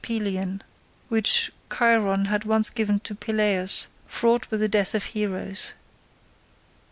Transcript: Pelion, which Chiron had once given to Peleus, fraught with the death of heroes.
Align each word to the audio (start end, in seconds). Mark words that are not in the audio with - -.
Pelion, 0.03 0.63
which 1.09 1.51
Chiron 1.71 2.25
had 2.25 2.43
once 2.43 2.71
given 2.71 2.99
to 3.01 3.13
Peleus, 3.13 3.85
fraught 4.07 4.49
with 4.49 4.59
the 4.59 4.67
death 4.67 4.95
of 4.95 5.03
heroes. 5.03 5.73